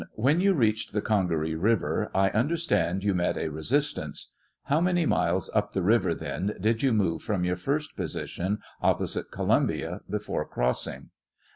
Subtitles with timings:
[0.15, 5.05] When you reached the Oongaree river, I under stand, you met a resistance; how many
[5.05, 9.99] miles up the river then did you move from your first position oppo site Columbia
[10.09, 11.11] before crossing?